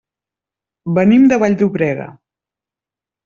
Venim 0.99 1.27
de 1.31 1.39
Vall-llobrega. 1.45 2.09